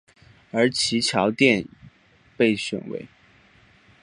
[0.49, 1.63] 而其桥殿
[2.35, 3.05] 被选为。